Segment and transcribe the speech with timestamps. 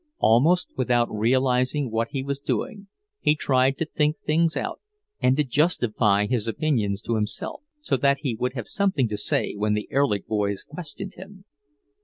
[0.17, 2.87] Almost without realizing what he was doing,
[3.19, 4.81] he tried to think things out
[5.19, 9.53] and to justify his opinions to himself, so that he would have something to say
[9.55, 11.45] when the Erlich boys questioned him.